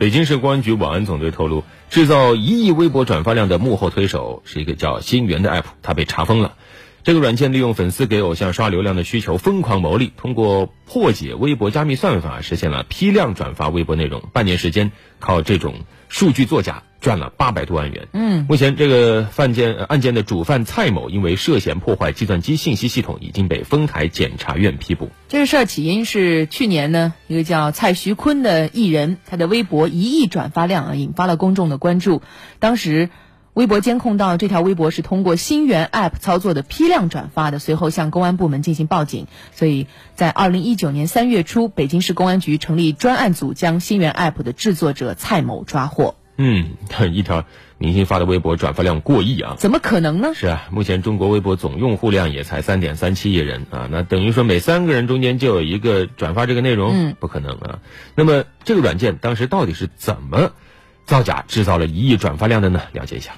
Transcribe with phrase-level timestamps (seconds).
[0.00, 6.54] 北京市公安局网安总队透露，制造一亿微博转发量的幕后推手是一个叫心源的 app，它被查封了。
[7.04, 14.22] 这个软件利用粉丝给偶像刷流量的需求疯狂牟利，通过破解微博加密算法，实现了批量转发微博内容。
[14.32, 15.74] 半年时间，靠这种
[16.08, 18.08] 数据作假赚了八百多万元。
[18.12, 25.08] 嗯，目前这个犯件案件的主犯蔡某，因为涉嫌破坏计算机信息系统，已经被丰台检察院批捕。
[25.28, 32.22] 这个事儿起因是去年呢，一个叫蔡徐坤的艺人，他的微博一亿转发量啊，引发了公众的关注。
[32.58, 33.10] 当时。
[33.52, 39.26] 微博监控到这条微博是通过新源 App 操作的批量转发的，随后向公安部门进行报警。
[39.52, 46.14] 所以在二零一九年三月初，北京市公安局成立专案组，将新源 App 的制作者蔡某抓获。
[46.42, 46.70] 嗯，
[47.12, 47.44] 一条
[47.76, 49.56] 明星发的微博转发量过亿啊？
[49.58, 50.32] 怎么可能呢？
[50.34, 57.80] 是啊，目前中国微博总用户量也才三点三七亿人啊，那等于说每三个人中间就有一个转发这个内容，嗯，不可能啊。
[58.14, 60.52] 那么这个软件当时到底是怎么？
[61.04, 62.80] 造假制造了一亿转发量的呢？
[62.92, 63.32] 了解一下。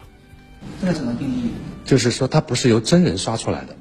[0.80, 1.50] 这个怎么定义？
[1.84, 3.74] 就是说，它不是由真人刷出来的，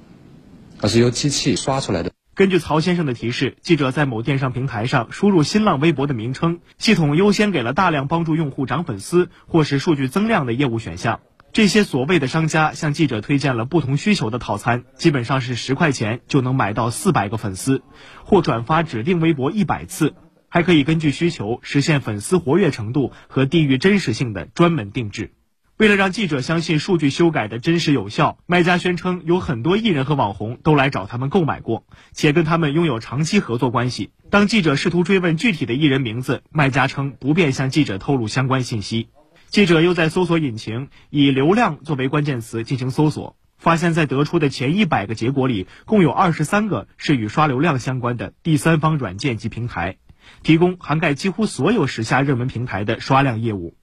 [0.82, 2.12] 而是由机器刷出来的。
[2.34, 11.20] 根据曹先生的提示，记者在某电商平台上输入新浪微博的名称，系统优先给了大量帮助用户涨粉丝或是数据增量的业务选项。
[11.52, 17.84] 这些所谓的商家向记者推荐了不同需求的套餐，基本上是十块钱就能买到四百个粉丝，
[18.24, 20.16] 或转发指定微博一百次。
[20.48, 25.34] 还可以根据需求实现粉丝活跃程度和地域真实性的专门定制。
[25.82, 34.12] 为了让记者相信数据修改的真实有效，卖家宣称有很多艺人和网红都来找他们购买过，且跟他们拥有长期合作关系。
[34.30, 39.10] 当记者试图追问具体的艺人名字，卖家称不便向记者透露相关信息。
[39.50, 49.98] 记者又在搜索引擎以“流量”作为关键词进行搜索，发现，在得出的前一百个结果里，共有二十三个是与刷流量相关的第三方软件及平台。
[50.44, 53.74] 提供涵盖几乎所有时下热门平台的刷量业务。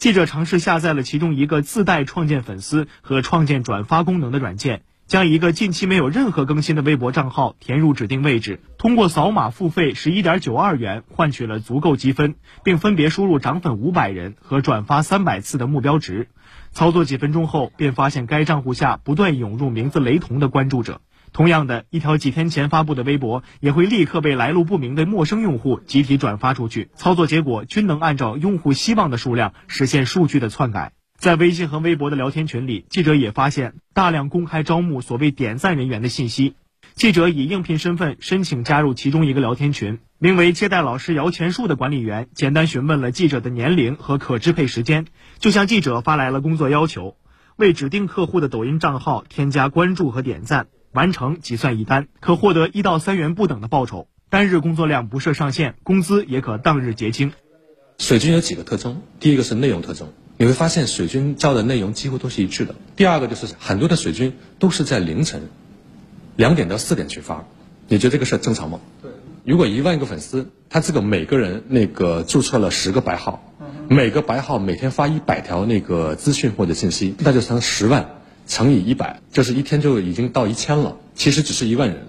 [0.00, 16.28] 记者尝试下载了其中一个自带创建粉丝和创建转发功能的软件，将一个近期没有任何更新的微博账号填入指定位置，通过扫码付费十一点九二元换取了足够积分，并分别输入涨粉五百人和转发三百次的目标值。
[16.72, 21.02] 操作几分钟后，便发现该账户下不断涌入名字雷同的关注者。
[21.32, 30.92] 同样的一条几天前发布的微博，也会立刻被来路不明的陌生用户集体转发出去，操作结果均能按照用户希望的数量实现数据的篡改。
[31.18, 36.54] 在微信和微博的聊天群里，记者也发现大量公开招募所谓点赞人员的信息。
[36.94, 45.06] 记者以应聘身份申请加入其中一个聊天群，名为“接待老师摇钱树”的管理员简单询问了记者的年龄和可支配时间，
[45.38, 47.16] 就向记者发来了工作要求：
[47.56, 50.68] 为指定客户的抖音账号添加关注和点赞。
[50.92, 54.08] 完成即算一单，可获得一到三元不等的报酬。
[54.28, 57.32] 单日工作量不设上限，工资也可当日结清。
[57.98, 62.74] 水军有几个特征，第一个是内容特征，你会发现水军招的内容几乎都是一致的。
[62.96, 65.48] 第二个就是很多的水军都是在凌晨
[66.36, 67.44] 两点到四点去发，
[67.88, 68.80] 你觉得这个事正常吗？
[69.02, 69.10] 对。
[69.44, 73.52] 如果一万个粉丝，他这个每个人那个注册了十个白号，
[73.88, 78.19] 每个白号每天发一百条那个资讯或者信息，那就成十万。
[78.50, 80.96] 乘以一百，就是一天就已经到一千了。
[81.14, 82.08] 其实只是一万人。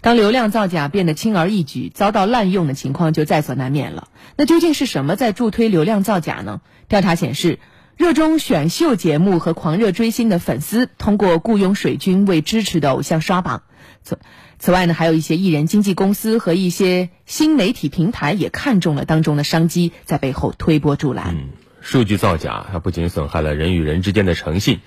[0.00, 4.08] 当流量造假变得轻而易举，遭到滥用的情况就在所难免了。
[4.36, 6.60] 那究竟是什么在助推流量造假呢？
[6.88, 7.60] 调查显示，
[7.96, 13.62] 热衷选秀节目和狂热追星的粉丝，通过雇佣水军为支持的偶像刷榜。
[14.02, 14.18] 此
[14.58, 21.36] 此外呢，还有一些艺人经纪公司和一些新媒体平台也看中了当中的商机，在背后推波助澜。
[21.36, 24.80] 嗯，数据造假，它不仅损害了人与人之间的诚信。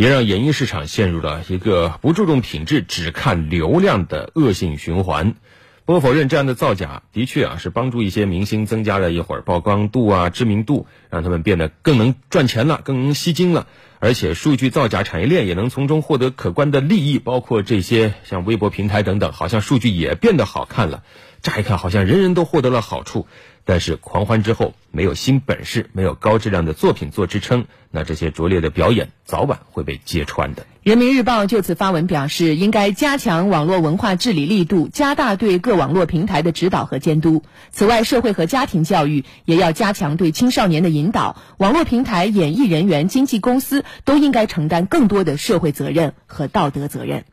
[0.00, 5.34] 也让演艺市场陷入了一个不注重品质、只看流量的恶性循环。
[5.84, 13.66] 不可否认，这样的造假的确啊是帮助一些明星增加了一会儿曝光度啊、知名度，让他们变得更能赚钱了、更能吸金了。
[14.02, 21.02] 而且，数据造假产业链也能从中获得可观的利益，包括这些像微博平台等等，好像数据也变得好看了。
[21.42, 23.26] 乍一看，好像人人都获得了好处。
[23.66, 30.66] 但是狂欢之后没有新本事，没有高质量的作品做支撑，那这些拙劣的表演早晚会被揭穿的。
[30.82, 37.44] 人民日报就此发文表示，应该加强网络文化治理力度，加大对各网络平台的指导和监督。
[37.70, 41.36] 此外，社会和家庭教育也要加强对青少年的引导。
[41.58, 47.24] 网络平台、演艺人员、经纪公司都应该承担更多的社会责任和道德责任。